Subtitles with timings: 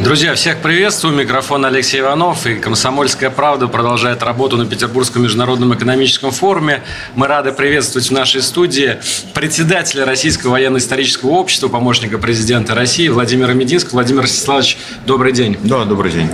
[0.00, 1.16] Друзья, всех приветствую.
[1.16, 2.46] Микрофон Алексей Иванов.
[2.46, 6.84] И «Комсомольская правда» продолжает работу на Петербургском международном экономическом форуме.
[7.16, 8.98] Мы рады приветствовать в нашей студии
[9.34, 13.94] председателя Российского военно-исторического общества, помощника президента России Владимира Мединского.
[13.94, 15.58] Владимир Ростиславович, добрый день.
[15.64, 16.30] Да, добрый день.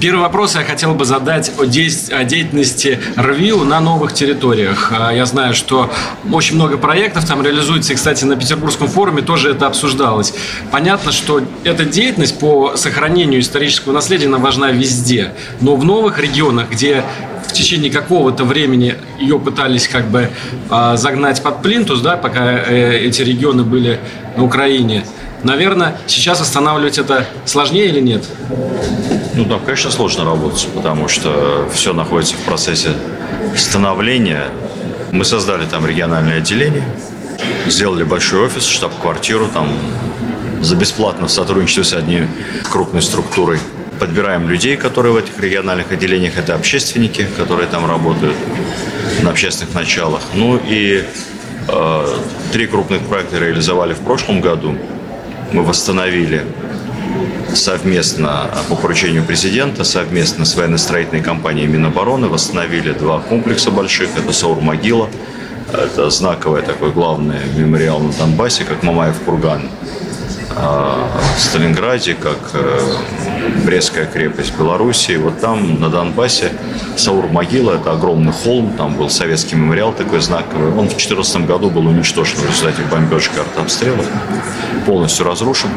[0.00, 4.92] Первый вопрос я хотел бы задать о, деятельности РВИУ на новых территориях.
[4.92, 5.88] А, я знаю, что
[6.32, 7.92] очень много проектов там реализуется.
[7.92, 10.34] И, кстати, на Петербургском форуме тоже это обсуждалось.
[10.72, 15.32] Понятно, что эта деятельность по сохранению исторического наследия она важна везде.
[15.60, 17.04] Но в новых регионах, где
[17.46, 20.30] в течение какого-то времени ее пытались как бы
[20.70, 24.00] э, загнать под плинтус, да, пока э, эти регионы были
[24.36, 25.04] на Украине,
[25.42, 28.24] наверное, сейчас восстанавливать это сложнее или нет?
[29.34, 32.90] Ну, там, конечно, сложно работать, потому что все находится в процессе
[33.54, 34.44] становления.
[35.12, 36.84] Мы создали там региональное отделение,
[37.66, 39.68] сделали большой офис, штаб-квартиру, там
[40.60, 42.28] за бесплатно в сотрудничестве с одной
[42.70, 43.58] крупной структурой.
[43.98, 48.36] Подбираем людей, которые в этих региональных отделениях, это общественники, которые там работают
[49.22, 50.20] на общественных началах.
[50.34, 51.04] Ну и
[51.68, 52.06] э,
[52.52, 54.76] три крупных проекта реализовали в прошлом году.
[55.52, 56.44] Мы восстановили
[57.54, 64.10] совместно по поручению президента, совместно с военно-строительной компанией Минобороны восстановили два комплекса больших.
[64.16, 65.08] Это Саур-Могила,
[65.72, 69.62] это знаковый такой главный мемориал на Донбассе, как Мамаев курган
[70.60, 72.80] в Сталинграде, как э,
[73.64, 75.16] Брестская крепость Белоруссии.
[75.16, 76.52] Вот там, на Донбассе,
[76.96, 80.68] Саур-могила, это огромный холм, там был советский мемориал такой знаковый.
[80.68, 84.06] Он в 2014 году был уничтожен в результате бомбежек артобстрелов,
[84.86, 85.70] полностью разрушен.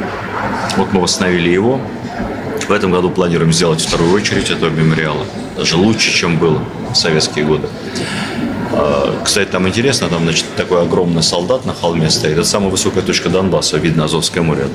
[0.78, 1.80] Вот мы восстановили его.
[2.68, 5.26] В этом году планируем сделать вторую очередь этого мемориала.
[5.58, 6.60] Даже лучше, чем было
[6.92, 7.68] в советские годы.
[8.74, 12.34] А, кстати, там интересно, там, значит, такой огромный солдат на холме стоит.
[12.34, 14.68] Это самая высокая точка Донбасса, видно Азовское море.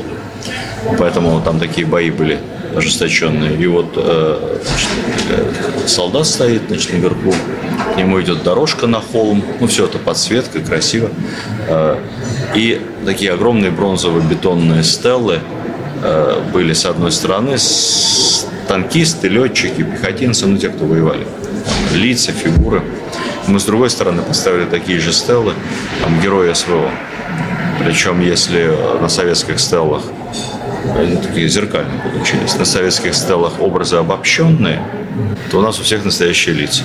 [0.99, 2.39] Поэтому там такие бои были
[2.75, 3.57] ожесточенные.
[3.57, 4.89] И вот э, значит,
[5.31, 7.35] э, солдат стоит, значит, наверху,
[7.95, 11.11] к нему идет дорожка на холм, ну, все это подсветка, красиво.
[11.69, 11.97] Э,
[12.55, 15.41] и такие огромные бронзовые бетонные стеллы
[16.53, 17.57] были с одной стороны,
[18.69, 21.27] танкисты, летчики, пехотинцы, ну, те, кто воевали.
[21.95, 22.83] Лица, фигуры.
[23.49, 25.55] Мы, с другой стороны, поставили такие же стеллы,
[26.03, 26.91] там, герои СВО.
[27.85, 30.03] Причем, если на советских стеллах
[30.95, 32.57] они такие зеркальные получились.
[32.57, 34.83] На советских стеллах образы обобщенные,
[35.51, 36.83] то у нас у всех настоящие лица.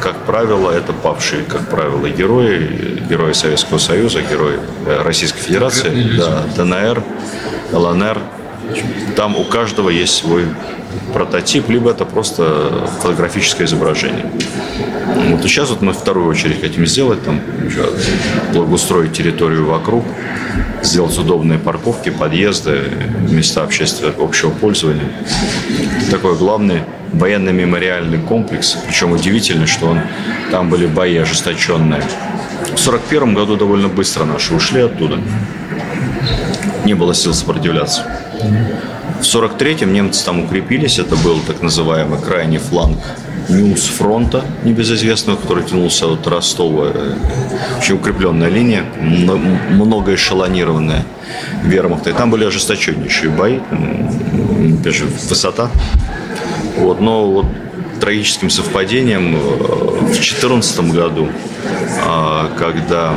[0.00, 6.42] Как правило, это павшие, как правило, герои, герои Советского Союза, герои э, Российской Федерации, да,
[6.56, 7.02] ДНР,
[7.72, 8.18] ЛНР.
[9.16, 10.46] Там у каждого есть свой
[11.12, 14.30] прототип, либо это просто фотографическое изображение.
[15.30, 17.40] Вот сейчас вот мы вторую очередь хотим сделать, там
[18.52, 20.04] благоустроить территорию вокруг,
[20.82, 22.82] сделать удобные парковки, подъезды,
[23.30, 25.08] места общественного общего пользования.
[26.10, 28.76] Такой главный военно-мемориальный комплекс.
[28.86, 30.00] Причем удивительно, что он,
[30.50, 32.00] там были бои ожесточенные.
[32.00, 35.18] В 1941 году довольно быстро наши ушли оттуда.
[36.84, 38.06] Не было сил сопротивляться.
[39.20, 42.98] В 43-м немцы там укрепились, это был так называемый крайний фланг
[43.48, 46.92] Миус-фронта небезызвестного, который тянулся от Ростова.
[47.78, 48.84] Очень укрепленная линия,
[49.70, 51.04] много эшелонированная
[51.64, 52.10] вермахта.
[52.10, 53.58] И там были ожесточеннейшие бои,
[54.80, 55.70] опять же, высота.
[56.76, 57.46] Вот, но вот
[58.00, 61.28] трагическим совпадением э, в 2014 году,
[62.04, 63.14] а, когда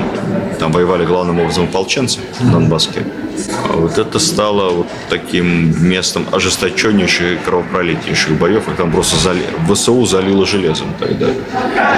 [0.60, 3.04] там воевали главным образом ополченцы в Донбасске,
[3.68, 9.44] а вот это стало таким местом ожесточеннейших кровопролитнейших боев, и там просто зали...
[9.70, 11.28] ВСУ залило железом тогда.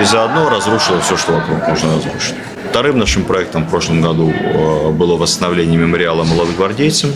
[0.01, 2.35] И заодно разрушило все, что вокруг можно разрушить.
[2.69, 7.11] Вторым нашим проектом в прошлом году э, было восстановление мемориала молодогвардейцам.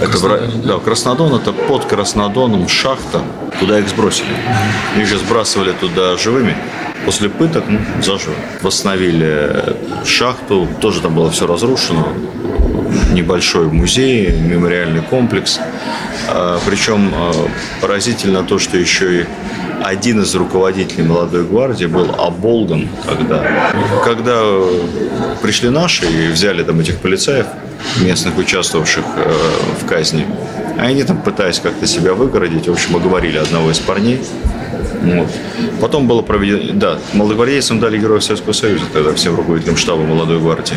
[0.00, 3.22] Это в, да, Краснодон, это под Краснодоном шахта,
[3.60, 4.28] куда их сбросили.
[4.96, 6.56] Их же сбрасывали туда живыми.
[7.04, 8.34] После пыток, ну, заживо.
[8.62, 12.08] Восстановили шахту, тоже там было все разрушено
[13.12, 15.60] небольшой музей, мемориальный комплекс.
[16.28, 17.32] А, Причем а,
[17.80, 19.26] поразительно то, что еще и
[19.82, 23.44] один из руководителей молодой гвардии был оболган, когда,
[24.04, 24.40] когда
[25.42, 27.46] пришли наши и взяли там этих полицаев,
[28.00, 29.32] местных участвовавших э,
[29.80, 30.24] в казни
[30.78, 34.20] А они там пытаясь как-то себя выгородить, в общем, оговорили одного из парней.
[35.02, 35.28] Вот.
[35.80, 40.76] Потом было проведено, да, молодогвардейцам дали Героя Советского Союза, тогда всем руководителям штаба молодой гвардии.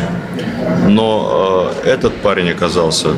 [0.88, 3.10] Но э, этот парень оказался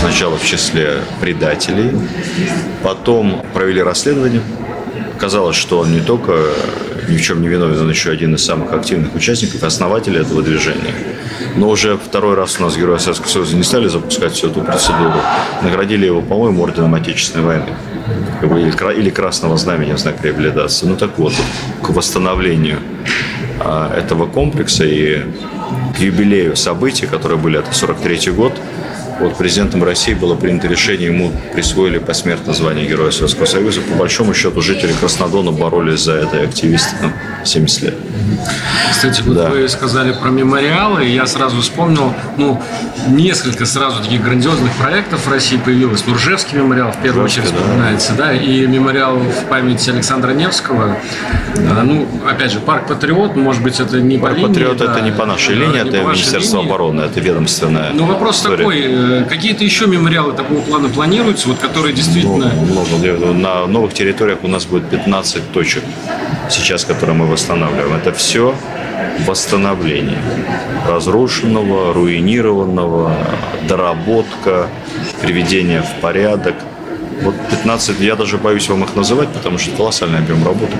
[0.00, 1.92] сначала в числе предателей,
[2.82, 4.42] потом провели расследование.
[5.18, 6.32] Казалось, что он не только
[7.08, 10.94] ни в чем не виновен, он еще один из самых активных участников, основателей этого движения.
[11.56, 15.14] Но уже второй раз у нас Героя Советского Союза не стали запускать всю эту процедуру.
[15.62, 17.66] Наградили его, по-моему, орденом Отечественной войны.
[18.96, 20.86] Или Красного Знамени в знак реабилитации.
[20.86, 21.32] Ну так вот,
[21.82, 22.78] к восстановлению
[23.60, 25.22] а, этого комплекса и
[25.94, 28.52] к юбилею событий, которые были, это 43 год,
[29.20, 33.80] вот президентом России было принято решение, ему присвоили посмертно звание Героя Советского Союза.
[33.80, 37.12] По большому счету жители Краснодона боролись за это и активисты там
[37.44, 37.94] 70 лет.
[38.90, 39.50] Кстати, вот да.
[39.50, 42.60] вы сказали про мемориалы, и я сразу вспомнил, ну,
[43.08, 46.06] несколько сразу таких грандиозных проектов в России появилось.
[46.06, 48.26] Нуржевский мемориал, в первую Ржевский, очередь, вспоминается, да.
[48.26, 50.96] да, и мемориал в память Александра Невского.
[51.56, 51.82] Да.
[51.82, 54.48] Ну, опять же, парк Патриот, может быть, это не парк по линии.
[54.48, 56.68] Патриот да, это не по нашей линии, это Министерство линии.
[56.68, 57.90] обороны, это ведомственная.
[57.92, 58.56] Ну, вопрос история.
[58.56, 58.82] такой,
[59.28, 62.52] какие-то еще мемориалы такого плана планируются, вот которые действительно...
[62.52, 63.32] Много, много.
[63.32, 65.82] На новых территориях у нас будет 15 точек
[66.50, 67.94] сейчас, которые мы восстанавливаем.
[67.94, 68.54] Это все
[69.26, 70.18] восстановление
[70.88, 73.14] разрушенного, руинированного,
[73.68, 74.68] доработка,
[75.20, 76.54] приведение в порядок.
[77.22, 80.72] Вот 15, я даже боюсь вам их называть, потому что колоссальный объем работы.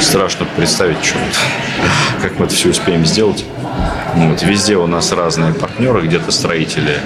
[0.00, 1.18] Страшно представить, что
[2.22, 3.44] как мы это все успеем сделать.
[4.14, 6.96] Вот, везде у нас разные партнеры, где-то строители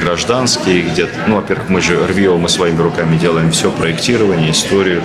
[0.00, 5.02] гражданские, где-то, ну, во-первых, мы же РВИО, мы своими руками делаем все проектирование, историю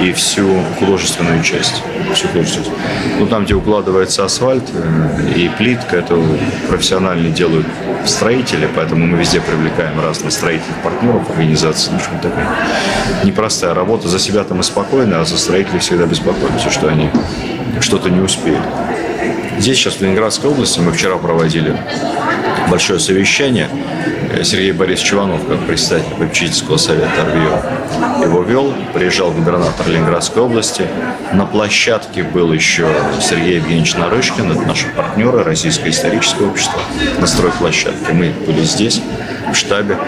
[0.00, 1.82] и всю художественную часть.
[2.14, 2.72] Всю художественную.
[3.18, 6.20] Ну, там, где укладывается асфальт э, и плитка, это
[6.68, 7.66] профессионально делают
[8.06, 11.92] строители, поэтому мы везде привлекаем разных строительных партнеров, организаций.
[11.92, 12.48] В общем, такая
[13.24, 14.08] непростая работа.
[14.08, 17.10] За себя-то мы спокойны, а за строителей всегда беспокоимся, что они
[17.80, 18.62] что-то не успеют.
[19.58, 21.76] Здесь сейчас, в Ленинградской области, мы вчера проводили
[22.70, 23.68] большое совещание.
[24.42, 28.72] Сергей Борисович Иванов, как председатель попечительского совета РВИО, его вел.
[28.94, 30.86] Приезжал губернатор Ленинградской области.
[31.32, 32.88] На площадке был еще
[33.20, 36.80] Сергей Евгеньевич Нарышкин, это наши партнеры, Российское историческое общество,
[37.20, 38.12] на стройплощадке.
[38.12, 39.02] Мы были здесь,
[39.50, 39.98] в штабе.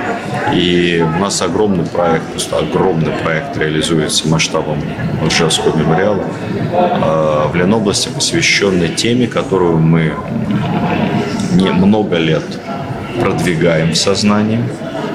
[0.53, 4.83] И у нас огромный проект, просто огромный проект реализуется масштабом
[5.25, 10.15] Ржевского мемориала э, в Ленобласти, посвященный теме, которую мы
[11.53, 12.45] не много лет
[13.21, 14.61] продвигаем в сознании.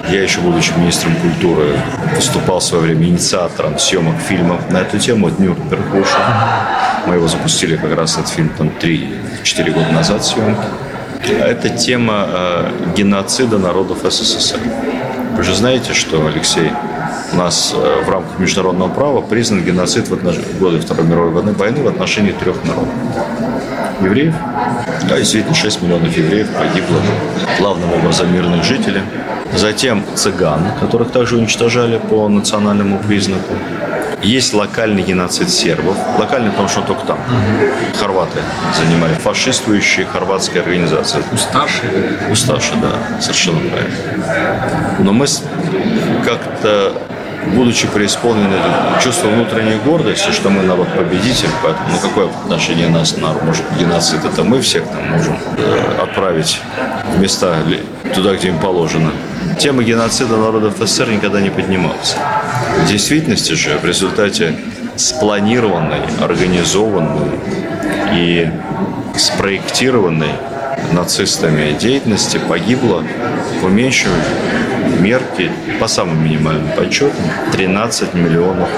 [0.09, 1.77] Я еще, будучи министром культуры,
[2.15, 5.27] выступал в свое время инициатором съемок фильмов на эту тему.
[5.27, 5.81] Это Нюрнберг
[7.05, 10.65] Мы его запустили как раз этот фильм там 3-4 года назад съемки.
[11.27, 14.59] Это тема э, геноцида народов СССР.
[15.35, 16.71] Вы же знаете, что, Алексей,
[17.33, 20.35] у нас э, в рамках международного права признан геноцид в, отнош...
[20.37, 22.93] в годы Второй мировой войны в отношении трех народов.
[24.01, 24.33] Евреев,
[25.09, 27.01] да, действительно, 6 миллионов евреев погибло
[27.59, 29.01] главным образом мирных жителей.
[29.55, 33.53] Затем цыган, которых также уничтожали по национальному признаку.
[34.21, 35.95] Есть локальный геноцид сербов.
[36.17, 37.17] Локальный, потому что он только там.
[37.17, 37.97] Угу.
[37.97, 38.39] Хорваты
[38.77, 39.13] занимали.
[39.13, 41.23] Фашистующие хорватские организации.
[41.31, 42.17] Усташи.
[42.29, 43.21] Усташи, да.
[43.21, 44.95] Совершенно правильно.
[44.99, 45.25] Но мы
[46.37, 46.93] как-то
[47.55, 48.57] будучи преисполнены
[49.01, 54.23] чувство внутренней гордости, что мы народ победитель, поэтому ну какое отношение нас на может геноцид,
[54.25, 56.59] это мы всех там можем э, отправить
[57.15, 57.55] в места
[58.13, 59.11] туда, где им положено.
[59.57, 62.15] Тема геноцида народов СССР никогда не поднималась.
[62.83, 64.55] В действительности же в результате
[64.95, 67.39] спланированной, организованной
[68.13, 68.51] и
[69.15, 70.31] спроектированной
[70.91, 73.03] нацистами деятельности погибло
[73.61, 74.15] по меньшему
[74.99, 78.69] мерки, по самым минимальным подсчетам, 13 миллионов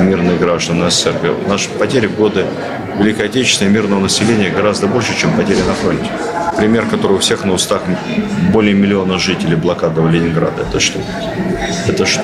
[0.00, 1.14] мирных граждан СССР.
[1.46, 2.44] Наши потери в годы
[2.98, 6.10] Великой Отечественной мирного населения гораздо больше, чем потери на фронте.
[6.56, 7.82] Пример, который у всех на устах
[8.52, 10.62] более миллиона жителей блокады Ленинграда.
[10.68, 10.98] Это что?
[11.86, 12.22] Это что?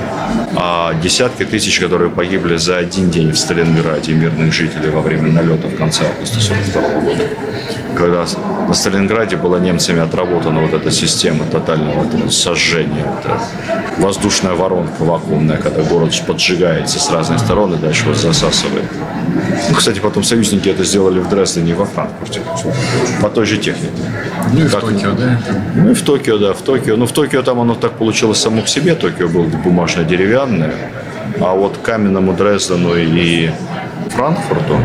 [0.57, 5.69] А десятки тысяч, которые погибли за один день в Сталинграде мирных жителей во время налета
[5.69, 7.25] в конце августа 1942 года
[7.95, 8.27] когда
[8.67, 13.07] на Сталинграде была немцами отработана вот эта система тотального сожжения.
[13.21, 13.41] Это
[13.99, 18.85] воздушная воронка вакуумная, когда город поджигается с разных сторон и дальше вот засасывает.
[19.69, 22.41] Ну, кстати, потом союзники это сделали в Дрездене и во Франкфурте.
[23.21, 23.93] По той же технике.
[24.53, 25.41] Ну и как, в Токио, да?
[25.75, 26.97] Ну и в Токио, да, в Токио.
[26.97, 28.95] Ну в Токио там оно так получилось само по себе.
[28.95, 30.75] Токио было бумажно-деревянное.
[31.41, 33.51] А вот каменному Дрездену и
[34.11, 34.79] Франкфурту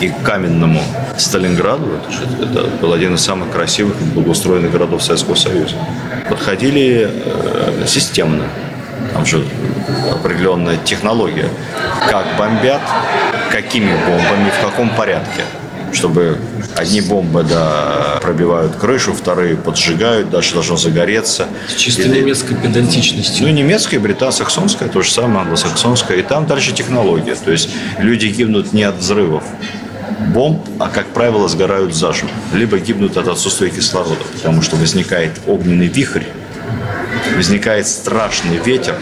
[0.00, 0.82] и каменному
[1.16, 2.00] Сталинграду,
[2.40, 5.74] это был один из самых красивых и благоустроенных городов Советского Союза,
[6.28, 8.44] подходили э, системно.
[9.12, 9.44] Там же
[10.10, 11.48] определенная технология.
[12.08, 12.82] Как бомбят,
[13.50, 15.42] какими бомбами, в каком порядке.
[15.92, 16.38] Чтобы
[16.76, 21.48] Одни бомбы да, пробивают крышу, вторые поджигают, дальше должно загореться.
[21.76, 22.20] Чисто Или...
[22.20, 23.40] немецкая педантичность.
[23.40, 26.18] Ну, немецкая, британо-саксонская, то же самое, англосаксонская.
[26.18, 27.34] И там дальше технология.
[27.34, 27.68] То есть
[27.98, 29.44] люди гибнут не от взрывов
[30.28, 32.30] бомб, а, как правило, сгорают заживо.
[32.52, 36.24] Либо гибнут от отсутствия кислорода, потому что возникает огненный вихрь,
[37.36, 38.96] возникает страшный ветер,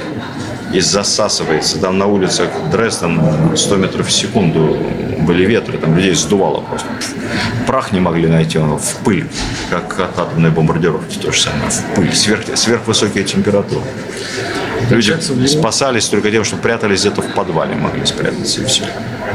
[0.73, 1.79] и засасывается.
[1.79, 4.77] Там на улицах Дрезден 100 метров в секунду
[5.21, 6.89] были ветры, там людей сдувало просто.
[7.67, 9.29] Прах не могли найти, он в пыль,
[9.69, 13.85] как от атомной бомбардировки, то же самое, в пыль, сверх, сверхвысокие температуры.
[14.91, 15.17] Люди
[15.47, 18.85] спасались только тем, что прятались где-то в подвале, могли спрятаться и все.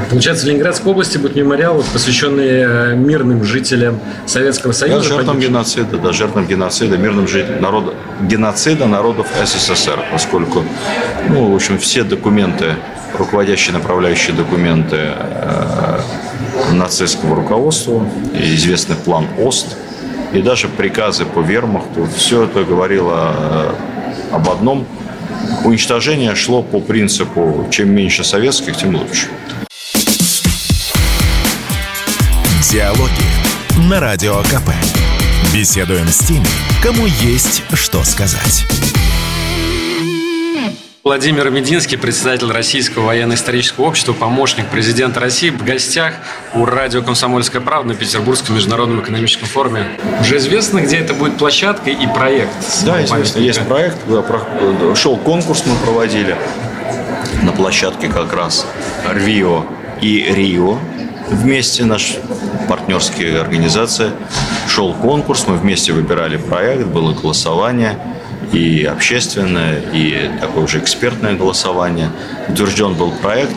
[0.10, 5.10] Получается, в Ленинградской области будет мемориал, посвященный э, мирным жителям Советского Союза.
[5.10, 10.64] Да, жертвам геноцида, да, жертвам геноцида, мирным жителям народа, геноцида народов СССР, поскольку,
[11.30, 12.76] ну, в общем, все документы,
[13.18, 16.00] руководящие, направляющие документы э,
[16.74, 19.78] нацистского руководства, известный план ОСТ,
[20.34, 24.86] и даже приказы по вермахту, все это говорило э, об одном–
[25.64, 29.28] уничтожение шло по принципу чем меньше советских, тем лучше.
[32.72, 34.72] Диалоги на Радио КП.
[35.54, 36.46] Беседуем с теми,
[36.82, 38.66] кому есть что сказать.
[41.08, 46.16] Владимир Мединский, председатель Российского военно-исторического общества, помощник президента России, в гостях
[46.56, 49.86] у радио «Комсомольская правда» на Петербургском международном экономическом форуме.
[50.20, 52.50] Уже известно, где это будет площадка и проект?
[52.88, 53.38] Да, известно.
[53.38, 53.98] Есть проект.
[54.96, 56.36] Шел конкурс, мы проводили
[57.44, 58.66] на площадке как раз
[59.08, 59.64] Рио
[60.02, 60.80] и Рио.
[61.30, 62.16] Вместе наш
[62.68, 64.10] партнерские организации.
[64.68, 67.96] Шел конкурс, мы вместе выбирали проект, было голосование–
[68.52, 72.10] и общественное, и такое уже экспертное голосование.
[72.48, 73.56] Утвержден был проект.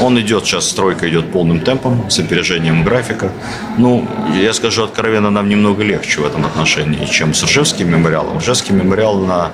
[0.00, 3.30] Он идет сейчас, стройка идет полным темпом, с опережением графика.
[3.78, 8.38] Ну, я скажу откровенно, нам немного легче в этом отношении, чем с Ржевским мемориалом.
[8.38, 9.52] Ржевский мемориал на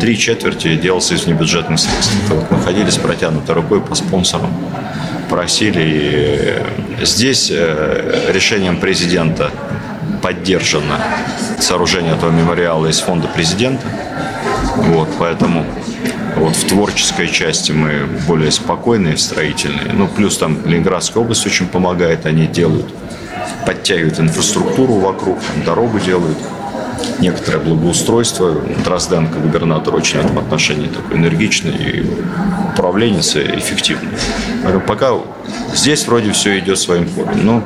[0.00, 2.14] три четверти делался из внебюджетных средств.
[2.30, 4.50] Вот мы ходили с протянутой рукой по спонсорам,
[5.28, 6.62] просили.
[7.00, 9.50] И здесь э, решением президента
[10.22, 10.98] поддержано
[11.58, 13.86] сооружение этого мемориала из фонда президента.
[14.76, 15.64] Вот, поэтому
[16.36, 19.92] вот в творческой части мы более спокойные, строительные.
[19.92, 22.86] Ну, плюс там Ленинградская область очень помогает, они делают,
[23.66, 26.38] подтягивают инфраструктуру вокруг, там дорогу делают,
[27.18, 28.54] некоторое благоустройство.
[28.84, 32.06] Дрозденко, губернатор, очень в этом отношении такой энергичный и
[32.72, 34.12] управленец эффективный.
[34.62, 35.12] Поэтому пока
[35.74, 37.44] здесь вроде все идет своим ходом.
[37.44, 37.62] Но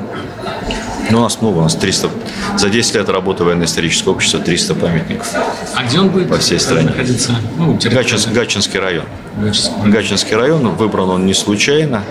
[1.09, 2.09] ну, у нас много, у нас 300.
[2.57, 5.27] За 10 лет работы военно-исторического общества 300 памятников.
[5.75, 6.89] А где он будет по всей стране?
[6.89, 7.35] находиться?
[7.57, 9.05] Ну, Гачинский, Гачинский район.
[9.37, 9.91] Гачинский.
[9.91, 12.03] Гачинский район выбран он не случайно.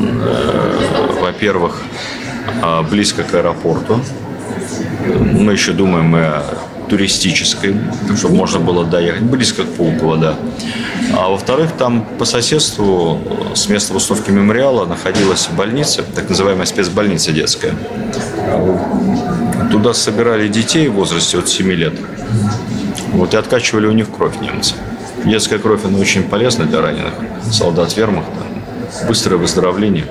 [0.00, 1.82] Э, во-первых,
[2.62, 4.00] а, близко к аэропорту.
[5.06, 6.42] Мы еще думаем о
[6.88, 7.76] туристической,
[8.16, 10.34] чтобы можно было доехать, близко к Пулково, да.
[11.16, 13.20] А во-вторых, там по соседству
[13.54, 17.74] с места выставки мемориала находилась больница, так называемая спецбольница детская.
[19.70, 21.94] Туда собирали детей в возрасте от 7 лет.
[23.12, 24.74] Вот и откачивали у них кровь немцы.
[25.24, 27.14] Детская кровь, она очень полезна для раненых
[27.50, 28.47] солдат вермахта
[29.06, 30.06] быстрое выздоровление.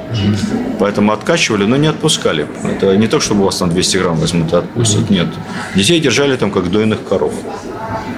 [0.79, 2.47] Поэтому откачивали, но не отпускали.
[2.63, 5.09] Это не то, чтобы у вас там 200 грамм возьмут и отпустят.
[5.09, 5.27] Нет.
[5.75, 7.33] Детей держали там, как дойных коров.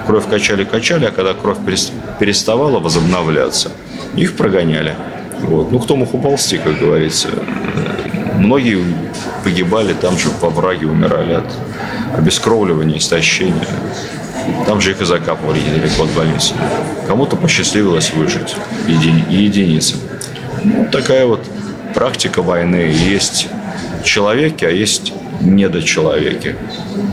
[0.07, 1.57] Кровь качали-качали, а когда кровь
[2.19, 3.71] переставала возобновляться,
[4.15, 4.95] их прогоняли.
[5.41, 5.71] Вот.
[5.71, 7.29] Ну, кто мог уползти, как говорится.
[8.35, 8.83] Многие
[9.43, 11.53] погибали там же во враге, умирали от
[12.17, 13.67] обескровливания, истощения.
[14.65, 16.53] Там же их и закапывали недалеко от больницы.
[17.07, 18.55] Кому-то посчастливилось выжить,
[18.87, 19.95] еди, единицы.
[20.63, 21.41] Вот такая вот
[21.93, 22.91] практика войны.
[22.91, 23.47] Есть
[24.03, 26.55] человеки, а есть недочеловеки,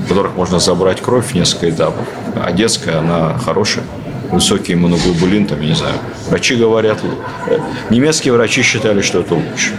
[0.04, 2.06] в которых можно забрать кровь в несколько этапов.
[2.34, 3.84] А детская, она хорошая.
[4.30, 5.94] Высокий иммуноглобулин, там, я не знаю.
[6.28, 6.98] Врачи говорят,
[7.90, 9.72] немецкие врачи считали, что это лучше.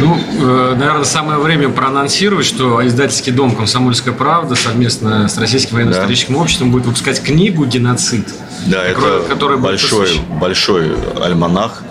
[0.00, 6.34] Ну, э, наверное, самое время проанонсировать, что издательский дом «Комсомольская правда» совместно с Российским военно-историческим
[6.34, 6.40] да.
[6.40, 8.28] обществом будет выпускать книгу «Геноцид».
[8.66, 10.08] Да, это которая большой,
[10.40, 11.82] большой альманах,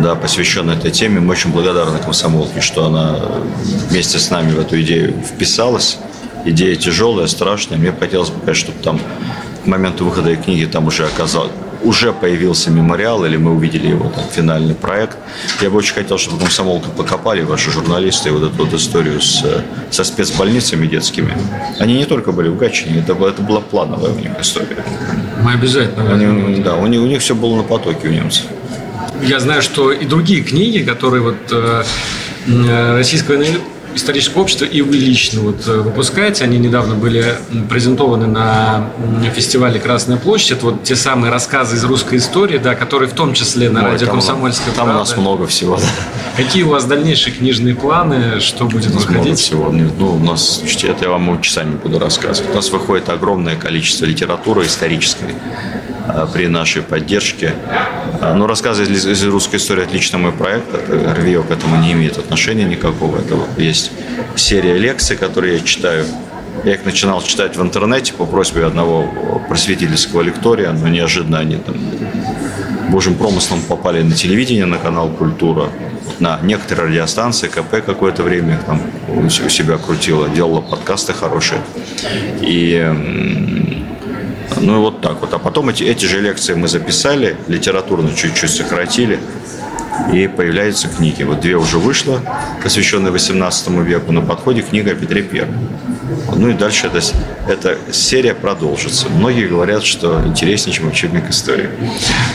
[0.00, 1.20] да, посвященный этой теме.
[1.20, 3.18] Мы очень благодарны комсомолке, что она
[3.90, 5.98] вместе с нами в эту идею вписалась.
[6.44, 7.78] Идея тяжелая, страшная.
[7.78, 9.00] Мне хотелось бы, конечно, чтобы там
[9.64, 11.50] к моменту выхода книги там уже оказалось,
[11.82, 15.16] уже появился мемориал, или мы увидели его там, финальный проект.
[15.60, 19.44] Я бы очень хотел, чтобы комсомолка покопали ваши журналисты вот эту вот историю с,
[19.90, 21.36] со спецбольницами детскими.
[21.80, 24.84] Они не только были в Гатчине, это, это была плановая у них история.
[25.42, 26.14] Мы обязательно.
[26.14, 28.46] Они, да, у них, у них все было на потоке у немцев.
[29.22, 31.82] Я знаю, что и другие книги, которые вот э,
[32.46, 33.36] э российское
[33.96, 36.44] исторического общества и вы лично вот э, выпускаете.
[36.44, 37.34] Они недавно были
[37.68, 38.90] презентованы на
[39.34, 40.52] фестивале «Красная площадь».
[40.52, 43.92] Это вот те самые рассказы из русской истории, да, которые в том числе на Ой,
[43.92, 44.96] радио «Комсомольская Там правда.
[44.96, 45.76] у нас много всего.
[45.76, 45.82] Да.
[46.36, 48.40] Какие у вас дальнейшие книжные планы?
[48.40, 49.24] Что будет у нас выходить?
[49.24, 49.70] Много всего.
[49.70, 52.50] Ну, у нас, это я вам часами буду рассказывать.
[52.52, 55.34] У нас выходит огромное количество литературы исторической
[56.32, 57.54] при нашей поддержке.
[58.20, 60.66] Э, Но ну, рассказы из русской истории– отлично мой проект.
[60.88, 63.18] РВИО к этому не имеет отношения никакого.
[63.18, 63.92] Это есть есть
[64.36, 66.06] серия лекций, которые я читаю.
[66.64, 71.76] Я их начинал читать в интернете по просьбе одного просветительского лектория, но неожиданно они там
[72.90, 75.68] божьим промыслом попали на телевидение, на канал «Культура»,
[76.18, 81.60] на некоторые радиостанции, КП какое-то время там у себя крутила, делала подкасты хорошие.
[82.40, 83.65] И
[84.66, 85.32] ну и вот так вот.
[85.32, 89.20] А потом эти, эти же лекции мы записали, литературно чуть-чуть сократили
[90.12, 91.22] и появляются книги.
[91.22, 92.20] Вот две уже вышло,
[92.64, 95.68] посвященные 18 веку, на подходе книга о Петре Первом.
[96.34, 97.00] Ну и дальше эта,
[97.48, 99.08] эта серия продолжится.
[99.08, 101.70] Многие говорят, что интереснее, чем учебник истории.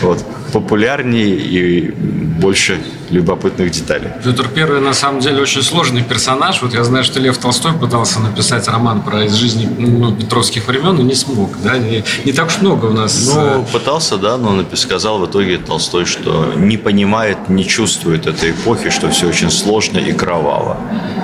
[0.01, 0.24] Вот.
[0.53, 4.10] Популярнее и больше любопытных деталей.
[4.24, 6.62] Петр Первый на самом деле очень сложный персонаж.
[6.62, 10.96] Вот я знаю, что Лев Толстой пытался написать роман про из жизни ну, петровских времен,
[10.96, 11.62] но не смог.
[11.62, 11.77] Да?
[11.77, 13.32] Не, не так уж много у нас.
[13.34, 18.51] Ну, э, пытался, да, но сказал в итоге Толстой, что не понимает, не чувствует этой
[18.51, 20.77] эпохи, что все очень сложно и кроваво.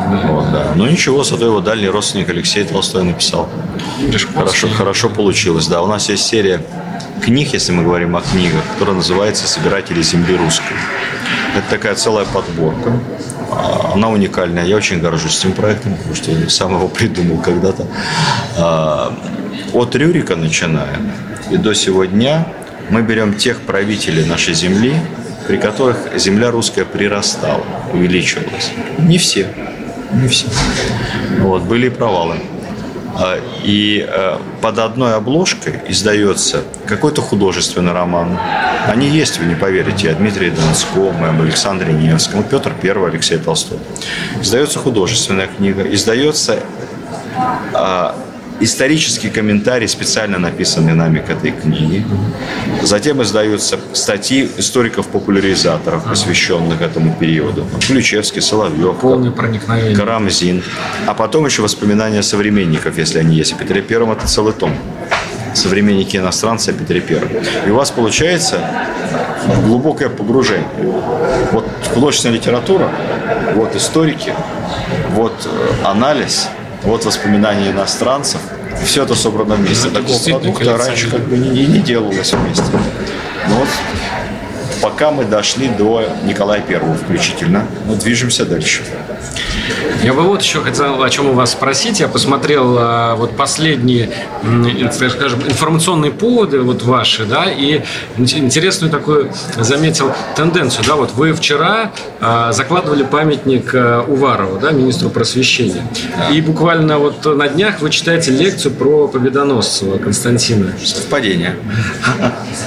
[0.08, 0.74] Вот, да.
[0.76, 3.50] Но ничего, зато его дальний родственник Алексей Толстой написал.
[4.34, 5.68] Хорошо, хорошо получилось.
[5.68, 6.62] Да, у нас есть серия
[7.24, 10.76] книг, если мы говорим о книгах, которая называется «Собиратели земли русской».
[11.56, 13.00] Это такая целая подборка.
[13.52, 14.66] А, она уникальная.
[14.66, 17.88] Я очень горжусь этим проектом, потому что я сам его придумал когда-то.
[18.58, 19.14] А,
[19.74, 21.00] от Рюрика начиная
[21.52, 22.48] и до сего дня
[22.90, 24.94] мы берем тех правителей нашей земли,
[25.48, 28.72] при которых земля русская прирастала, увеличивалась.
[28.98, 29.48] Не все.
[30.14, 30.48] Не все.
[31.40, 32.38] Вот, были провалы.
[33.20, 38.38] А, и э, под одной обложкой издается какой-то художественный роман.
[38.88, 43.80] Они есть, вы не поверите, о Дмитрии Донском, об Александре Невском, Петр I, Алексей Толстой.
[44.40, 46.60] Издается художественная книга, издается
[47.74, 48.16] а,
[48.60, 52.06] исторический комментарий, специально написанный нами к этой книге.
[52.82, 57.66] Затем издаются статьи историков-популяризаторов, посвященных этому периоду.
[57.86, 59.96] Ключевский, Соловьев, Полное проникновение.
[59.96, 60.64] Карамзин.
[61.06, 63.54] А потом еще воспоминания современников, если они есть.
[63.54, 64.74] О Петре Первом это целый том.
[65.54, 67.30] Современники иностранцы о Петре Первом.
[67.66, 68.60] И у вас получается
[69.66, 70.68] глубокое погружение.
[71.52, 72.92] Вот художественная литература,
[73.56, 74.34] вот историки,
[75.12, 76.50] вот э, анализ–
[76.84, 78.42] вот воспоминания иностранцев.
[78.86, 79.90] Все это собрано вместе.
[79.90, 82.64] Ну, Такого продукта раньше как бы не, не делалось вместе.
[83.50, 83.68] Но вот
[84.82, 88.84] пока мы дошли до Николая Первого включительно, мы движемся дальше.
[90.04, 92.00] Я бы вот еще хотел о чем у вас спросить.
[92.00, 94.10] Я посмотрел а, вот последние,
[94.92, 97.82] скажем, информационные поводы вот ваши, да, и
[98.18, 105.10] интересную такую заметил тенденцию, да, вот вы вчера а, закладывали памятник а, Уварову, да, министру
[105.10, 105.84] просвещения,
[106.32, 110.74] и буквально вот на днях вы читаете лекцию про Победоносцева Константина.
[110.84, 111.56] Совпадение.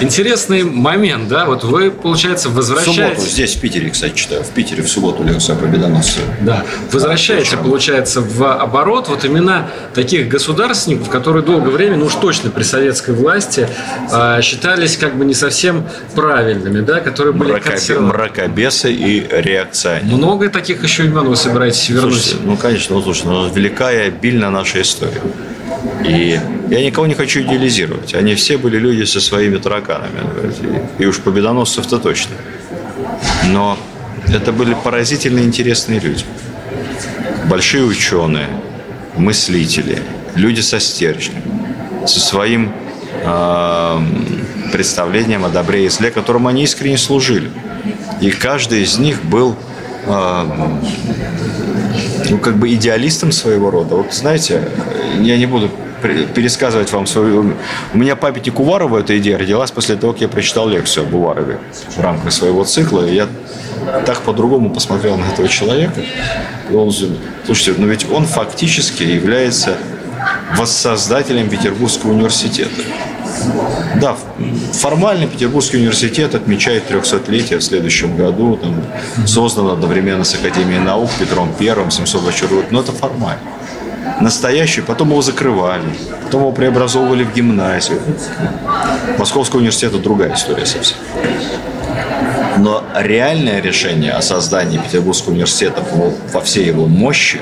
[0.00, 2.98] Интересный момент, да, вот вы, получается, возвращаетесь...
[2.98, 6.26] В субботу здесь, в Питере, кстати, читаю, в Питере в субботу лекция о Победоносцеве.
[6.40, 12.50] Да, возвращаете, получается, в оборот вот именно таких государственников, которые долгое время, ну уж точно
[12.50, 13.68] при советской власти,
[14.12, 17.98] э, считались как бы не совсем правильными, да, которые были Мракобе.
[18.00, 20.16] Мракобесы и реакционеры.
[20.16, 22.14] Много таких еще имен вы собираетесь вернуть?
[22.14, 25.20] Слушайте, ну, конечно, ну, слушай, ну, велика и обильна наша история.
[26.04, 28.14] И я никого не хочу идеализировать.
[28.14, 30.20] Они все были люди со своими тараканами.
[30.98, 32.34] И уж победоносцев-то точно.
[33.48, 33.78] Но
[34.34, 36.24] это были поразительно интересные люди.
[37.48, 38.48] Большие ученые,
[39.16, 40.02] мыслители,
[40.34, 41.42] люди со стержнем,
[42.06, 42.72] со своим
[43.24, 43.98] э,
[44.72, 47.50] представлением о добре и зле, которому они искренне служили.
[48.20, 49.56] И каждый из них был
[50.06, 50.44] э,
[52.30, 53.96] ну, как бы идеалистом своего рода.
[53.96, 54.68] Вот знаете,
[55.20, 57.54] я не буду пересказывать вам свою...
[57.94, 61.58] У меня памятник Уварова, эта идея родилась после того, как я прочитал лекцию об Уварове
[61.96, 63.06] в рамках своего цикла.
[63.06, 63.28] И я
[64.06, 66.00] так по-другому посмотрел на этого человека.
[66.72, 66.92] Он,
[67.46, 69.76] слушайте, но ведь он фактически является
[70.56, 72.82] воссоздателем Петербургского университета.
[74.00, 74.16] Да,
[74.72, 78.56] формально Петербургский университет отмечает 300-летие в следующем году.
[78.56, 78.82] Там,
[79.26, 82.70] создан одновременно с Академией наук Петром Первым, 724 год.
[82.70, 83.40] Но это формально.
[84.20, 85.84] Настоящий, потом его закрывали,
[86.24, 88.00] потом его преобразовывали в гимназию.
[89.18, 90.98] Московский университет– это другая история совсем.
[92.58, 95.82] Но реальное решение о создании Петербургского университета
[96.32, 97.40] во всей его мощи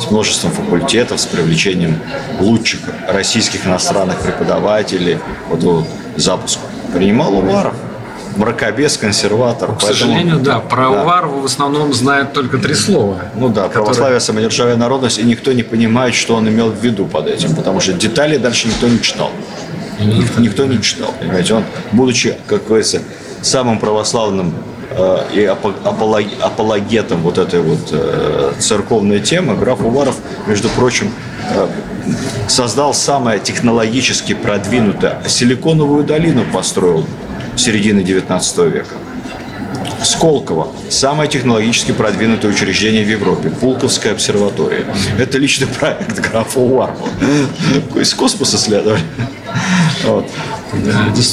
[0.00, 2.00] с множеством факультетов, с привлечением
[2.40, 6.58] лучших российских иностранных преподавателей, вот, вот запуск
[6.92, 7.74] принимал Уваров
[8.38, 9.68] мракобес, консерватор.
[9.68, 11.02] К поэтому, сожалению, да, про да.
[11.02, 13.16] Уварова в основном знает только три слова.
[13.34, 13.84] Ну да, которые...
[13.84, 17.80] православие, самодержавие, народность, и никто не понимает, что он имел в виду под этим, потому
[17.80, 19.30] что детали дальше никто не читал.
[20.00, 21.54] Никто, никто не читал, понимаете.
[21.54, 23.02] Он, будучи, как говорится,
[23.42, 24.54] самым православным
[24.90, 31.10] э, и апологетом вот этой вот э, церковной темы, граф Уваров, между прочим,
[31.50, 31.66] э,
[32.46, 37.04] создал самое технологически продвинутое, силиконовую долину построил
[37.58, 38.94] середины 19 века.
[40.02, 44.84] Сколково– самое технологически продвинутое учреждение в Европе, Пулковская обсерватория.
[45.18, 47.12] Это личный проект графа Уармана.
[47.96, 49.02] Из космоса следовали.
[50.04, 50.26] Вот.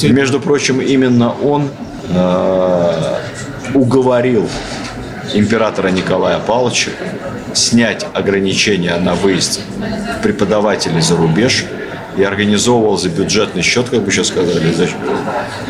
[0.04, 1.70] Между прочим, именно он
[2.10, 3.20] э,
[3.76, 4.50] уговорил
[5.34, 6.92] императора Николая Павловича
[7.54, 9.62] снять ограничения на выезд
[10.24, 11.66] преподавателей за рубеж–
[12.18, 14.62] и организовывал за бюджетный счет, как бы сейчас сказали,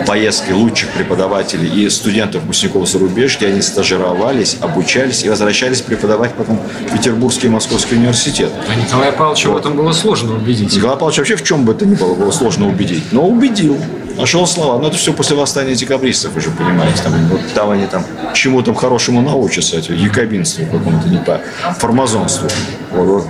[0.05, 6.33] поездки лучших преподавателей и студентов выпускников за рубеж, где они стажировались, обучались и возвращались преподавать
[6.33, 8.51] потом в Петербургский и Московский университет.
[8.69, 9.55] А Николая Павловича вот.
[9.55, 10.75] в этом было сложно убедить.
[10.75, 13.77] Николай Павлович вообще в чем бы это ни было, было сложно убедить, но убедил.
[14.17, 14.79] Нашел слова.
[14.79, 17.03] Но это все после восстания декабристов, вы же понимаете.
[17.03, 21.41] Там, вот, там они там чему там хорошему научатся, якобинству какому-то, не по
[21.79, 22.47] формазонству.
[22.91, 23.27] Вот, вот.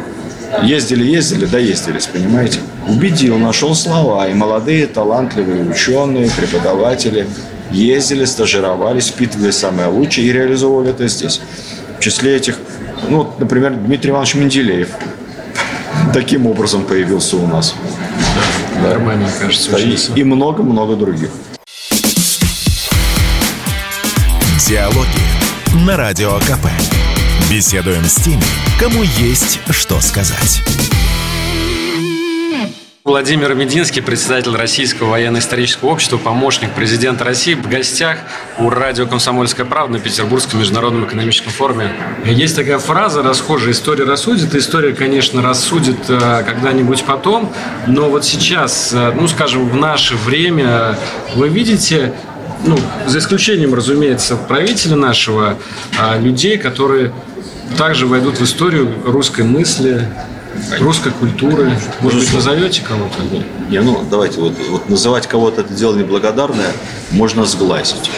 [0.64, 2.60] Ездили, ездили, доездились, понимаете?
[2.88, 4.28] Убедил, нашел слова.
[4.28, 7.28] И молодые, талантливые ученые, преподаватели
[7.72, 11.42] ездили, стажировались, впитывали самое лучшее и реализовывали это здесь.
[11.98, 12.58] В числе этих,
[13.10, 14.90] ну, вот, например, Дмитрий Иванович Менделеев
[16.14, 17.76] таким образом появился у нас.
[18.82, 19.72] Да, нормально, кажется.
[19.72, 21.30] Да, и много-много других.
[24.68, 26.68] Диалоги на Радио КП.
[27.50, 28.42] Беседуем с теми,
[28.80, 30.64] кому есть что сказать.
[33.06, 38.18] Владимир Мединский, председатель Российского военно-исторического общества, помощник президента России, в гостях
[38.58, 41.92] у радио «Комсомольская правда» на Петербургском международном экономическом форуме.
[42.26, 44.56] Есть такая фраза расхожая «История рассудит».
[44.56, 47.54] История, конечно, рассудит э, когда-нибудь потом,
[47.86, 50.98] но вот сейчас, э, ну, скажем, в наше время
[51.36, 52.12] вы видите
[52.64, 55.60] ну, за исключением, разумеется, правителя нашего,
[56.00, 57.14] а людей, которые
[57.78, 60.10] также войдут в историю русской мысли,
[60.80, 61.72] русской культуры.
[62.02, 63.22] Может быть, назовете кого-то?
[63.70, 66.72] Не, ну, давайте, вот, вот называть кого-то это дело неблагодарное
[67.12, 68.10] можно сглазить.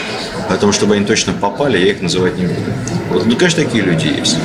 [0.49, 2.71] Поэтому, чтобы они точно попали, я их называть не буду.
[3.09, 4.37] Вот, ну, конечно, такие люди есть.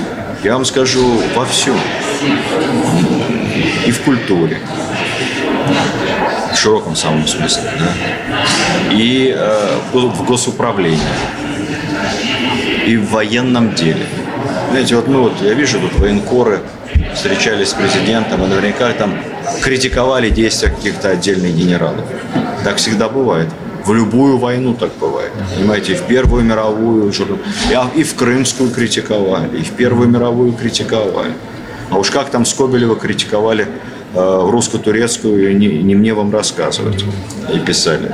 [0.43, 1.77] Я вам скажу во всем.
[3.87, 4.59] И в культуре.
[6.53, 7.63] В широком самом смысле.
[7.79, 7.93] Да?
[8.93, 11.01] И э, в госуправлении.
[12.87, 14.07] И в военном деле.
[14.71, 16.61] Знаете, вот мы вот, я вижу тут военкоры
[17.15, 19.19] встречались с президентом, и наверняка там
[19.63, 22.05] критиковали действия каких-то отдельных генералов.
[22.65, 23.49] Так всегда бывает.
[23.85, 25.33] В любую войну так бывает.
[25.57, 27.13] Понимаете, и в Первую мировую,
[27.95, 31.33] и в Крымскую критиковали, и в Первую мировую критиковали.
[31.91, 33.67] А уж как там Скобелева критиковали
[34.15, 37.05] э, русско-турецкую, не, не мне вам рассказывать.
[37.53, 38.13] И писали.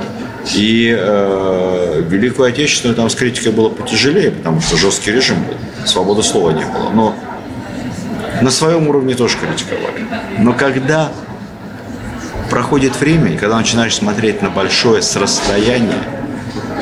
[0.55, 6.23] И э, Великую Отечественную там с критикой было потяжелее, потому что жесткий режим был, свободы
[6.23, 6.89] слова не было.
[6.93, 7.15] Но
[8.41, 10.05] на своем уровне тоже критиковали.
[10.37, 11.11] Но когда
[12.49, 16.03] проходит время, и когда начинаешь смотреть на большое с расстояния,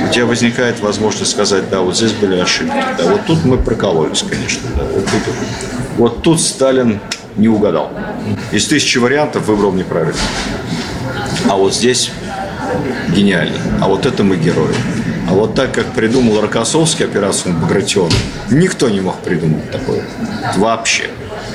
[0.08, 4.24] у тебя возникает возможность сказать, да, вот здесь были ошибки, да, вот тут мы прокололись,
[4.24, 5.34] конечно, да, вот тут,
[5.98, 7.00] вот тут Сталин
[7.36, 7.92] не угадал.
[8.52, 10.20] Из тысячи вариантов выбрал неправильно.
[11.50, 12.12] А вот здесь
[13.10, 13.60] гениальный.
[13.82, 14.76] А вот это мы герои.
[15.30, 18.12] А вот так, как придумал Рокоссовский операцию Багратион,
[18.50, 20.04] никто не мог придумать такое.
[20.56, 21.10] Вообще.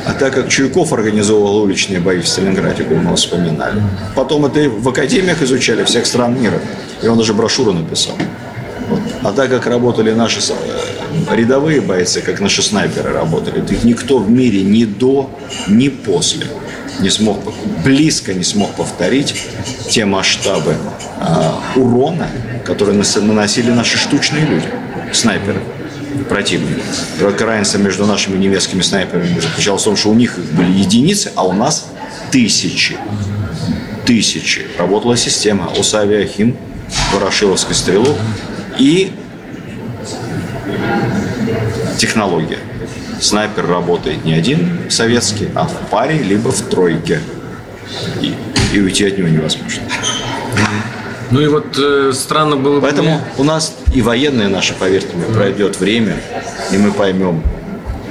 [0.05, 3.81] А так как Чуйков организовывал уличные бои в Сталинграде, как мы вспоминали,
[4.17, 6.59] потом это в академиях изучали всех стран мира.
[7.03, 8.15] И он даже брошюру написал.
[9.23, 14.19] А так как работали наши э, рядовые бойцы, как наши снайперы работали, то их никто
[14.19, 15.31] в мире ни до,
[15.69, 16.47] ни после
[17.01, 17.39] не смог,
[17.85, 19.35] близко не смог повторить
[19.89, 20.77] те масштабы
[21.21, 22.29] э, урона,
[22.65, 24.67] которые наносили наши штучные люди,
[25.13, 25.61] снайперы
[26.29, 26.83] противника.
[27.19, 31.47] Только разница между нашими немецкими снайперами заключалась в том, что у них были единицы, а
[31.47, 31.89] у нас
[32.31, 32.97] тысячи.
[34.07, 34.67] тысячи.
[34.79, 36.57] Работала система ОСАВИАХИМ,
[37.13, 38.17] Ворошиловской стрелу
[38.79, 39.13] и
[41.99, 42.59] технология.
[43.21, 47.21] Снайпер работает не один советский, а в паре, либо в тройке.
[48.21, 48.35] И,
[48.73, 49.83] и уйти от него невозможно.
[51.33, 52.83] Ну и вот э, странно было бы...
[52.83, 56.17] Поэтому у нас и военные наши, поверьте мне, пройдет время,
[56.71, 57.43] и мы поймем,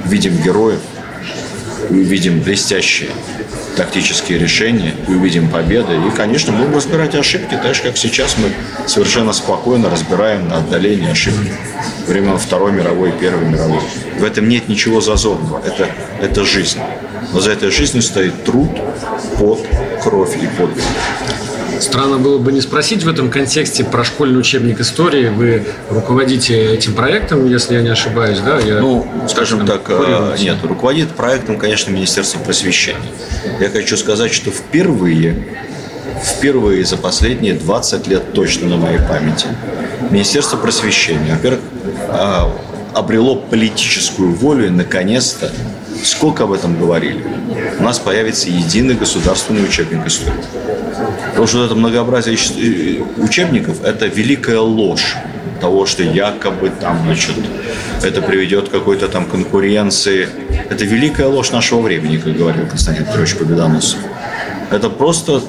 [0.04, 0.80] видим героев,
[1.88, 3.10] увидим блестящие
[3.76, 5.94] тактические решения, и увидим победы.
[5.94, 8.50] И, конечно, будем разбирать ошибки, так же, как сейчас мы
[8.88, 11.52] совершенно спокойно разбираем на отдалении ошибки
[12.06, 13.80] времен Второй мировой и Первой мировой.
[14.18, 15.62] В этом нет ничего зазорного.
[15.64, 15.88] Это,
[16.20, 16.80] это жизнь.
[17.32, 18.70] Но за этой жизнью стоит труд,
[19.38, 19.64] пот,
[20.02, 20.84] кровь и подвиг.
[21.82, 25.28] Странно было бы не спросить в этом контексте про школьный учебник истории.
[25.30, 28.60] Вы руководите этим проектом, если я не ошибаюсь, да?
[28.60, 33.00] Я, ну, скажем так, э, нет, руководит проектом, конечно, Министерство просвещения.
[33.58, 35.44] Я хочу сказать, что впервые,
[36.24, 39.48] впервые за последние 20 лет точно на моей памяти
[40.10, 41.62] Министерство просвещения, во-первых,
[42.08, 42.56] а,
[42.94, 45.50] обрело политическую волю и, наконец-то,
[46.04, 47.24] сколько об этом говорили,
[47.78, 50.34] у нас появится единый государственный учебник истории.
[51.30, 55.16] Потому что это многообразие э, учебников– это великая ложь
[55.60, 57.36] того, что якобы там, значит,
[58.02, 60.28] это приведет к какой-то там конкуренции.
[60.68, 63.98] Это великая ложь нашего времени, как говорил Константин Петрович Победоносов.
[64.70, 65.42] Это просто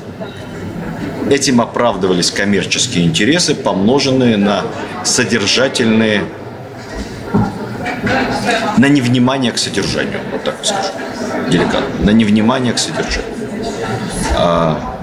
[1.29, 4.63] этим оправдывались коммерческие интересы, помноженные на
[5.03, 6.23] содержательные,
[8.77, 10.89] на невнимание к содержанию, вот так скажу,
[11.49, 13.34] деликатно, на невнимание к содержанию.
[14.36, 14.93] А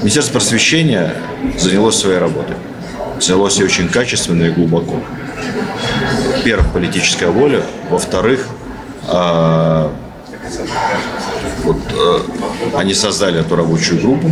[0.00, 1.14] Министерство просвещения
[1.58, 2.56] занялось своей работой.
[3.20, 4.96] Занялось и очень качественно и глубоко.
[6.36, 7.62] Во-первых, политическая воля.
[7.90, 8.48] Во-вторых,
[9.08, 9.90] э,
[11.64, 12.18] вот, э,
[12.76, 14.30] они создали эту рабочую группу.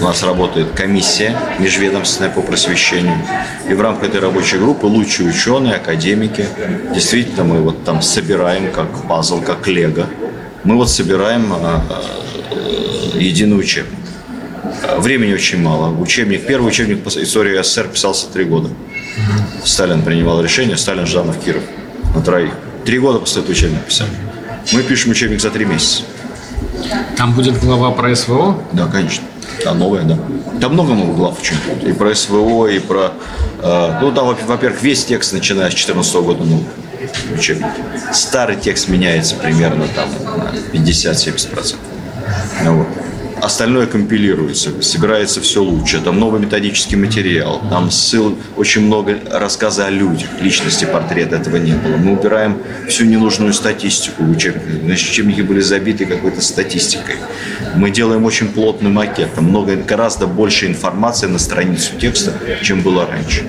[0.00, 3.16] У нас работает комиссия межведомственная по просвещению.
[3.68, 6.46] И в рамках этой рабочей группы лучшие ученые, академики.
[6.94, 10.06] Действительно, мы вот там собираем как пазл, как лего.
[10.62, 11.80] Мы вот собираем э,
[13.14, 13.98] э, единый учебник.
[14.98, 15.92] Времени очень мало.
[15.98, 18.70] Учебник, первый учебник по истории СССР писался три года.
[19.64, 21.62] Сталин принимал решение, Сталин, Жданов, Киров
[22.14, 22.52] на троих.
[22.84, 24.10] Три года после этого учебника писали.
[24.72, 26.02] Мы пишем учебник за три месяца.
[27.16, 28.62] Там будет глава про СВО?
[28.72, 29.24] Да, конечно.
[29.64, 30.18] Там новая, да.
[30.60, 31.56] Там много много глав очень.
[31.88, 33.12] И про СВО, и про...
[33.62, 36.64] Э, ну, там, во-первых, весь текст, начиная с 2014 года, ну,
[37.34, 37.66] учебник.
[38.12, 41.76] Старый текст меняется примерно там на 50-70%.
[42.64, 42.88] Ну, вот
[43.42, 46.00] остальное компилируется, собирается все лучше.
[46.00, 51.72] Там новый методический материал, там ссыл, очень много рассказа о людях, личности портрета этого не
[51.72, 51.96] было.
[51.96, 54.80] Мы убираем всю ненужную статистику в учебнике.
[54.84, 57.16] Значит, учебники были забиты какой-то статистикой.
[57.76, 63.06] Мы делаем очень плотный макет, там много, гораздо больше информации на страницу текста, чем было
[63.06, 63.44] раньше.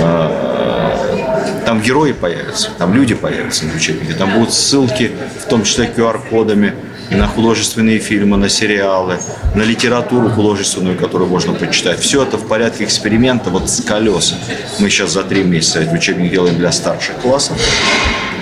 [0.00, 5.12] А, там герои появятся, там люди появятся на учебнике, там будут ссылки,
[5.44, 6.74] в том числе QR-кодами,
[7.10, 9.18] на художественные фильмы, на сериалы,
[9.54, 12.00] на литературу художественную, которую можно почитать.
[12.00, 14.34] Все это в порядке эксперимента, вот с колес.
[14.78, 17.56] Мы сейчас за три месяца этот учебник делаем для старших классов.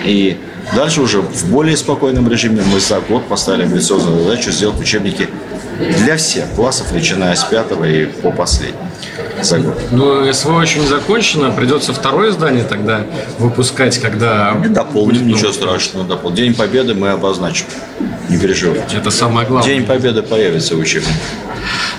[0.04, 0.38] И
[0.74, 5.28] дальше уже в более спокойном режиме мы за год поставили амбициозную задачу сделать учебники
[5.98, 8.74] для всех классов, начиная с пятого и по год.
[9.92, 13.02] Ну, СВО еще не закончено, придется второе издание тогда
[13.38, 14.54] выпускать, когда...
[14.68, 16.36] Дополним, ничего страшного, дополним.
[16.36, 17.66] День Победы мы обозначим.
[18.28, 18.96] Не переживайте.
[18.96, 19.74] Это самое главное.
[19.74, 21.12] День Победы появится в учебнике.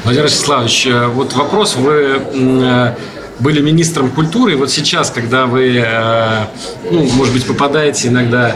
[0.04, 1.76] Владимир Ростиславович, э, вот вопрос.
[1.76, 2.95] Вы э,
[3.39, 6.45] были министром культуры, и вот сейчас, когда вы, э,
[6.89, 8.56] ну, может быть, попадаете иногда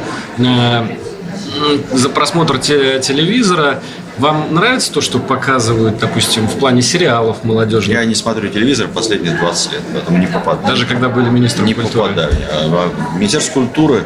[1.92, 3.82] за просмотр телевизора,
[4.22, 7.98] вам нравится то, что показывают, допустим, в плане сериалов молодежных?
[7.98, 10.68] Я не смотрю телевизор последние 20 лет, поэтому не попадаю.
[10.68, 12.12] Даже когда были министром не культуры?
[12.12, 12.34] Не попадаю.
[12.52, 14.06] А, Министерство культуры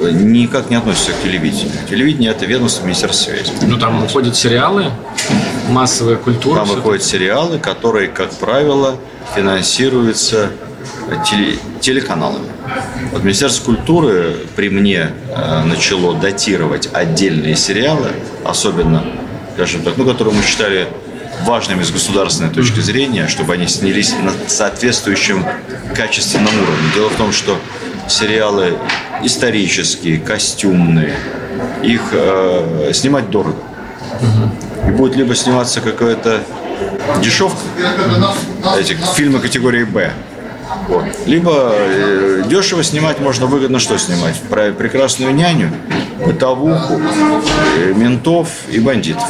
[0.00, 1.72] никак не относится к телевидению.
[1.88, 3.52] Телевидение– это ведомство Министерства связи.
[3.62, 4.90] Ну, там выходят сериалы,
[5.68, 6.60] массовая культура.
[6.64, 8.96] Там выходят сериалы, которые, как правило,
[9.36, 10.50] финансируются
[11.30, 12.48] теле, телеканалами.
[13.12, 18.08] Вот Министерство культуры при мне э, начало датировать отдельные сериалы,
[18.44, 19.04] особенно,
[19.54, 20.88] скажем так, ну, которые мы считали
[21.42, 25.44] важными с государственной точки зрения, чтобы они снялись на соответствующем
[25.94, 26.90] качественном уровне.
[26.94, 27.56] Дело в том, что
[28.08, 28.76] сериалы
[29.22, 31.14] исторические, костюмные,
[31.82, 33.56] их э, снимать дорого.
[34.88, 36.42] И будет либо сниматься какая-то
[37.22, 37.58] дешевка,
[38.78, 40.12] эти фильмы категории «Б»,
[40.88, 41.04] вот.
[41.26, 44.40] Либо э, дешево снимать можно выгодно что снимать?
[44.48, 45.70] Про прекрасную няню,
[46.24, 47.00] бытовуху,
[47.78, 49.28] э, ментов и бандитов.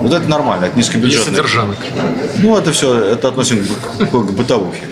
[0.00, 1.32] Вот это нормально, это низкобюджетное.
[1.32, 1.78] И содержанок.
[2.38, 3.64] Ну, это все, это относим
[3.98, 4.82] к, к бытовухе.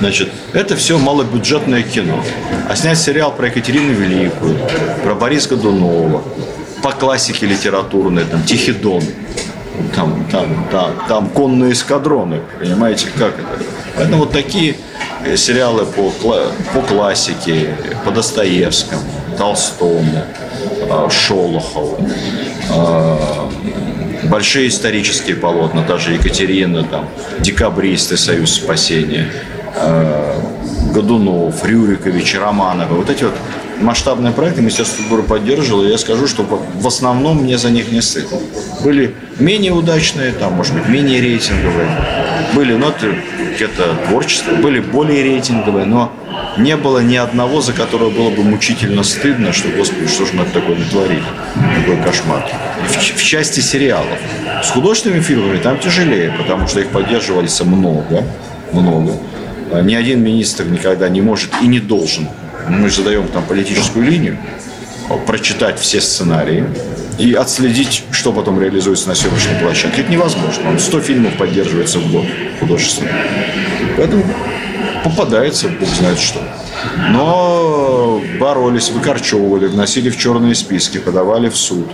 [0.00, 2.22] Значит, это все малобюджетное кино.
[2.68, 4.56] А снять сериал про Екатерину Великую,
[5.02, 6.22] про Бориса Годунова,
[6.82, 9.02] по классике литературной, там, Тихий Дон,
[9.94, 13.64] там, там, там, там конные эскадроны, понимаете, как это?
[13.96, 14.76] Поэтому вот такие
[15.36, 19.02] сериалы по, по классике, по Достоевскому,
[19.36, 20.24] Толстому,
[20.90, 21.98] а, Шолохову,
[22.70, 23.50] а,
[24.24, 27.08] большие исторические полотна, даже Екатерина, там,
[27.40, 29.30] Декабристы, Союз спасения,
[29.76, 30.40] а,
[30.92, 32.94] Годунов, Рюрикович, Романова.
[32.94, 33.34] Вот эти вот
[33.80, 38.00] масштабные проекты Министерство культуры поддерживало, и я скажу, что в основном мне за них не
[38.00, 38.38] стыдно.
[38.82, 41.88] Были менее удачные, там, может быть, менее рейтинговые,
[42.54, 43.14] были ноты
[43.58, 46.12] это творчество, были более рейтинговые, но
[46.56, 50.44] не было ни одного, за которого было бы мучительно стыдно, что, господи, что же мы
[50.44, 51.22] такое натворили,
[51.80, 52.44] такой кошмар.
[52.88, 54.18] В, в части сериалов.
[54.62, 58.24] С художественными фильмами там тяжелее, потому что их поддерживались много,
[58.72, 59.12] много.
[59.72, 62.28] А ни один министр никогда не может и не должен
[62.68, 64.38] мы задаем там политическую линию,
[65.26, 66.64] прочитать все сценарии
[67.18, 70.02] и отследить, что потом реализуется на съемочной площадке.
[70.02, 70.70] Это невозможно.
[70.70, 72.24] Он 100 фильмов поддерживается в год
[72.60, 73.10] художественно.
[73.96, 74.24] Поэтому
[75.04, 76.40] попадается, бог знает что.
[77.10, 81.88] Но боролись, выкорчевывали, вносили в черные списки, подавали в суд.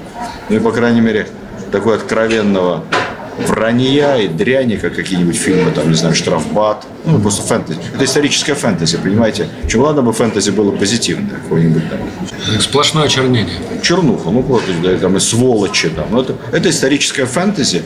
[0.49, 1.29] Ну и, по крайней мере,
[1.71, 2.85] такой откровенного
[3.47, 7.79] вранья и дряни, как какие-нибудь фильмы, там, не знаю, «Штрафбат», ну, просто фэнтези.
[7.95, 9.49] Это историческая фэнтези, понимаете?
[9.69, 12.61] Чем ладно бы фэнтези было позитивное какое-нибудь там.
[12.61, 13.57] Сплошное чернение.
[13.83, 16.07] Чернуха, ну, просто, да, там, и сволочи, там.
[16.11, 17.83] Ну, это, это историческая фэнтези,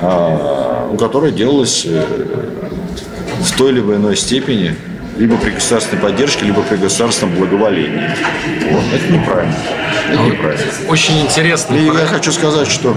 [0.00, 2.04] а, у которой делалось э,
[3.40, 4.74] в той или иной степени
[5.16, 8.10] либо при государственной поддержке, либо при государственном благоволении.
[8.70, 8.82] Вот.
[8.92, 9.56] Это неправильно.
[10.10, 10.64] Это неправильно.
[10.88, 11.74] Очень интересно.
[11.74, 12.96] И я хочу сказать, что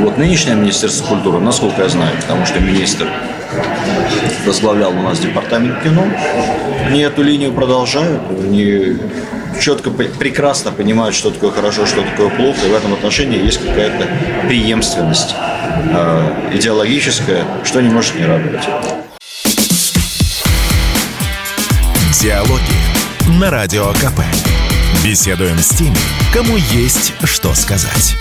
[0.00, 3.08] вот нынешнее Министерство культуры, насколько я знаю, потому что министр
[4.44, 6.04] возглавлял у нас департамент кино,
[6.86, 8.96] они эту линию продолжают, они
[9.60, 14.06] четко, прекрасно понимают, что такое хорошо, что такое плохо, и в этом отношении есть какая-то
[14.46, 18.64] преемственность э, идеологическая, что не может не радовать.
[22.20, 22.60] Диалоги
[23.38, 24.20] на Радио КП.
[25.04, 25.96] Беседуем с теми,
[26.32, 28.16] кому есть что сказать.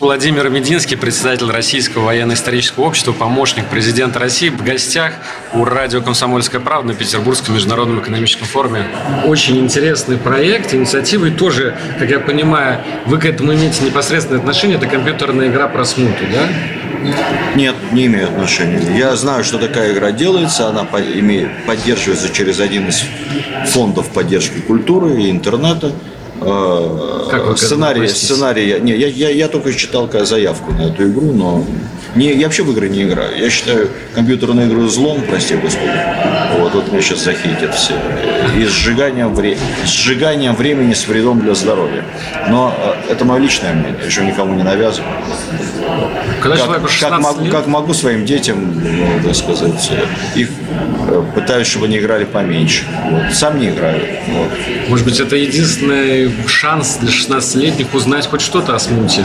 [0.00, 5.12] Владимир Мединский, председатель Российского военно-исторического общества, помощник президента России, в гостях
[5.52, 8.84] у радио «Комсомольская правда» на Петербургском международном экономическом форуме.
[9.24, 14.76] Очень интересный проект, инициатива, и тоже, как я понимаю, вы к этому имеете непосредственное отношение,
[14.76, 16.48] это компьютерная игра про смуту, да?
[17.54, 18.98] Нет, не имею отношения.
[18.98, 23.04] Я знаю, что такая игра делается, она поддерживается через один из
[23.66, 25.92] фондов поддержки культуры и интернета.
[26.40, 31.64] Э, как сценарий, сценарий, не, я, я, я только читал заявку на эту игру, но
[32.14, 33.36] не, я вообще в игры не играю.
[33.38, 35.92] Я считаю компьютерную игру злом, прости господи.
[36.58, 37.94] Вот, вот меня сейчас захейтят все.
[38.56, 39.58] И сжиганием, вре...
[39.84, 42.04] сжиганием времени с вредом для здоровья.
[42.48, 42.74] Но
[43.08, 45.12] э, это мое личное мнение, еще никому не навязываю.
[46.40, 47.52] Когда как, как, могу, лет?
[47.52, 49.90] как могу своим детям, ну, так сказать,
[50.34, 50.48] их
[51.08, 52.84] э, пытаюсь, чтобы они играли поменьше.
[53.10, 53.34] Вот.
[53.34, 54.00] Сам не играю.
[54.28, 54.50] Вот.
[54.88, 59.24] Может быть, это единственный шанс для 16-летних узнать хоть что-то о смуте?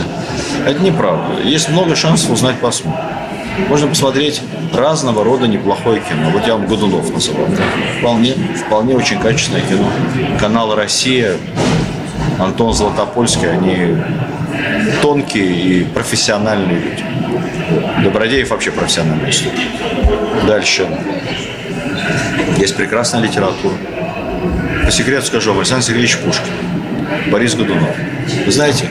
[0.66, 1.42] Это неправда.
[1.42, 2.98] Есть много шансов узнать по смуту.
[3.68, 6.30] Можно посмотреть разного рода неплохое кино.
[6.30, 7.46] Вот я вам Годунов называл.
[8.00, 8.34] Вполне,
[8.66, 9.88] вполне очень качественное кино.
[10.40, 11.36] Канал «Россия»,
[12.38, 13.96] Антон Златопольский, они
[15.02, 17.04] тонкие и профессиональные люди.
[18.02, 19.58] Добродеев вообще профессиональный историк.
[20.46, 20.86] Дальше.
[22.58, 23.74] Есть прекрасная литература.
[24.84, 26.52] По секрету скажу, Александр Сергеевич Пушкин,
[27.30, 27.96] Борис Годунов.
[28.44, 28.88] Вы знаете,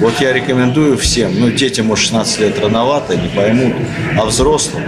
[0.00, 3.74] вот я рекомендую всем, ну, детям, может, 16 лет рановато, не поймут,
[4.18, 4.82] а взрослым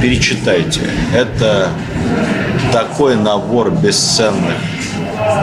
[0.00, 0.80] перечитайте.
[1.14, 1.70] Это
[2.72, 4.54] такой набор бесценных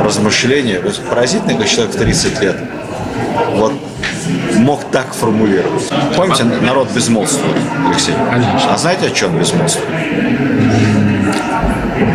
[0.02, 0.80] размышлений.
[1.10, 2.58] Поразительно, как человек в 30 лет
[3.54, 3.74] вот
[4.56, 5.90] мог так формулировать.
[6.16, 7.56] Помните, народ безмолвствует,
[7.88, 8.14] Алексей?
[8.30, 8.74] Конечно.
[8.74, 9.88] А знаете, о чем безмолвствует?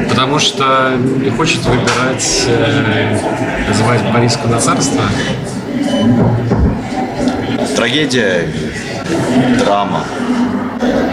[0.09, 3.18] Потому что не хочет выбирать, э,
[3.68, 5.03] называть Бориску на царство.
[7.77, 8.48] Трагедия,
[9.58, 10.04] драма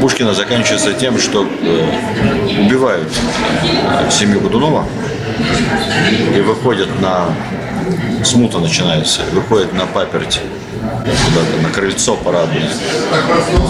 [0.01, 4.85] Пушкина заканчивается тем, что э, убивают э, семью Годунова
[6.35, 7.25] и выходят на
[8.23, 10.41] смута начинается, выходит на паперть
[10.79, 12.69] куда-то на крыльцо парадное.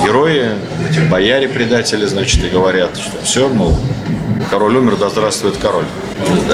[0.03, 0.51] Герои,
[0.89, 3.77] эти бояре-предатели, значит, и говорят, что все, мол,
[4.49, 5.85] король умер, да здравствует король.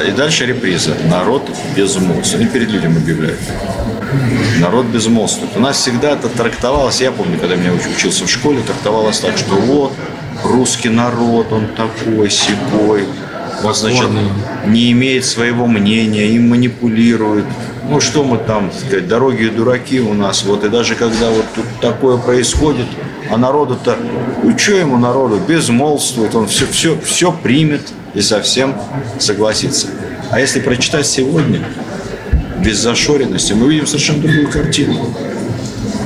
[0.08, 0.96] И дальше реприза.
[1.10, 2.34] Народ без муз.
[2.34, 3.40] Они перед людям объявляют.
[4.60, 5.56] Народ безмолвствует.
[5.56, 9.56] У нас всегда это трактовалось, я помню, когда меня учился в школе, трактовалось так, что
[9.56, 9.94] вот,
[10.44, 13.06] русский народ, он такой, сякой,
[13.62, 14.10] вот, значит,
[14.68, 17.46] не имеет своего мнения, им манипулируют.
[17.90, 20.44] Ну, что мы там, сказать, дороги и дураки у нас.
[20.44, 22.88] Вот, и даже когда вот тут такое происходит,
[23.30, 23.98] а народу-то,
[24.44, 27.82] ну, что ему народу, безмолвствует, он все, все, все примет
[28.14, 28.76] и совсем
[29.20, 29.88] согласится.
[30.32, 31.62] А если прочитать сегодня,
[32.64, 35.14] без зашоренности, мы видим совершенно другую картину.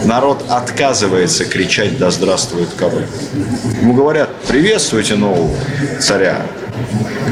[0.06, 3.06] Народ отказывается кричать «Да здравствует король!».
[3.82, 5.56] Ему говорят «Приветствуйте нового
[6.00, 6.42] царя!»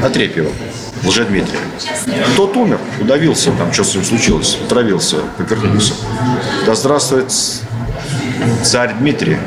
[0.04, 0.50] Отрепьева,
[1.04, 1.58] Лжедмитрия.
[2.36, 5.94] Тот умер, удавился, там что с ним случилось, отравился, поперхнулся.
[6.66, 7.32] Да здравствует
[8.62, 9.38] царь Дмитрий,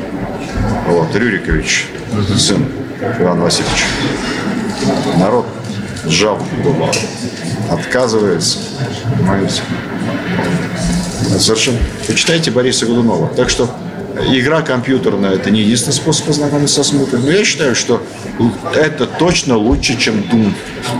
[0.88, 1.88] вот, Рюрикович,
[2.36, 2.66] сын
[3.20, 3.84] Ивана Васильевича.
[5.18, 5.46] Народ
[6.04, 6.88] сжал губу,
[7.70, 8.58] отказывается,
[9.16, 9.62] понимаете.
[11.38, 11.78] Совершенно.
[12.06, 13.28] Почитайте Бориса Годунова.
[13.34, 13.68] Так что
[14.30, 17.20] игра компьютерная– это не единственный способ познакомиться со смутой.
[17.20, 18.02] Но я считаю, что
[18.74, 20.52] это точно лучше, чем Doom.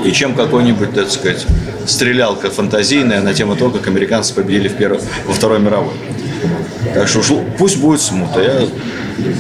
[0.05, 1.47] И чем какой-нибудь, так сказать,
[1.87, 5.95] стрелялка фантазийная на тему того, как американцы победили в первой, во Второй мировой.
[6.95, 7.21] Так что
[7.59, 8.41] пусть будет смута.
[8.43, 8.67] Я,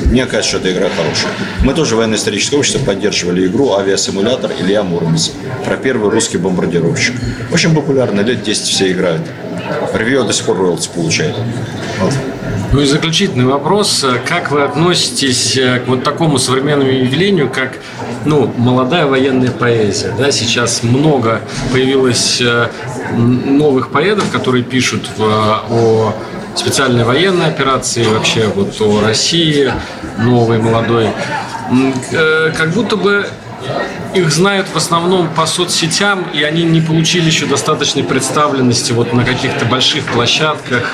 [0.06, 1.32] мне кажется, что эта игра хорошая.
[1.64, 5.32] Мы тоже военно-историческое общество поддерживали игру «Авиасимулятор» Илья Муромец
[5.64, 7.14] про первый русский бомбардировщик.
[7.50, 9.22] Очень популярно, лет 10 все играют.
[9.94, 11.34] Ревью до сих пор роялти получает.
[12.00, 12.12] Вот.
[12.72, 14.04] Ну и заключительный вопрос.
[14.26, 17.78] Как вы относитесь э, к вот такому современному явлению, как
[18.24, 20.14] ну, молодая военная поэзия?
[20.18, 22.68] Да, сейчас много появилось э,
[23.14, 25.22] новых поэтов, которые пишут в,
[25.68, 26.14] о
[26.56, 29.70] специальной военной операции, вообще вот о России,
[30.18, 31.10] новой, молодой.
[32.12, 33.26] Э, как будто бы
[34.14, 39.24] их знают в основном по соцсетям, и они не получили еще достаточной представленности вот на
[39.24, 40.90] каких-то больших площадках.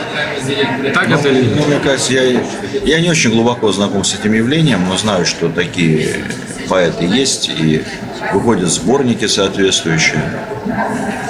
[0.94, 1.56] Так ну, это или нет?
[1.56, 2.40] Ну, мне кажется, я,
[2.84, 6.24] я не очень глубоко знаком с этим явлением, но знаю, что такие
[6.68, 7.82] поэты есть, и
[8.32, 10.22] выходят сборники соответствующие.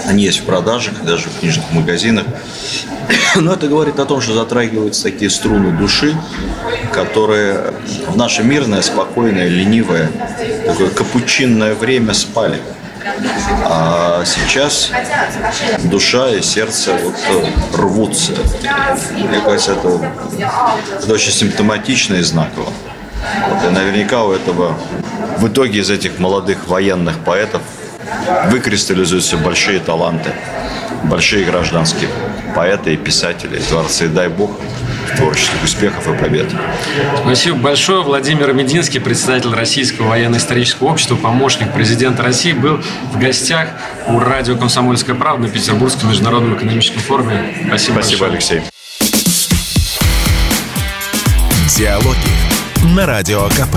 [0.06, 2.24] Они есть в продажах, даже в книжных магазинах.
[3.36, 6.16] Но это говорит о том, что затрагиваются такие струны души,
[6.92, 7.72] которые
[8.06, 10.10] в наше мирное, спокойное, ленивое,
[10.66, 12.60] такое капучинное время спали.
[13.64, 14.90] А сейчас
[15.84, 17.14] душа и сердце вот
[17.74, 18.32] рвутся.
[19.12, 20.12] Мне кажется, это,
[21.02, 22.72] это очень симптоматично и знаково.
[23.48, 24.76] Вот, и наверняка у этого
[25.38, 27.62] в итоге из этих молодых военных поэтов
[28.46, 30.30] выкристаллизуются большие таланты,
[31.04, 32.10] большие гражданские
[32.54, 34.08] поэты и писатели, и творцы.
[34.08, 34.58] Дай бог
[35.16, 36.50] творческих успехов и побед.
[37.22, 38.02] Спасибо большое.
[38.02, 42.80] Владимир Мединский, председатель Российского военно-исторического общества, помощник президента России, был
[43.12, 43.68] в гостях
[44.06, 47.54] у радио «Комсомольская правда» на Петербургском международном экономическом форуме.
[47.66, 48.30] Спасибо Спасибо, большое.
[48.30, 48.62] Алексей.
[51.76, 53.76] Диалоги на Радио КП.